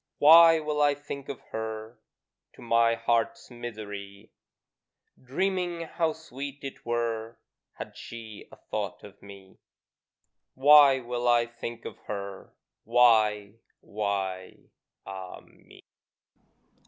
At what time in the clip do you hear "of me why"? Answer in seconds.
9.03-10.99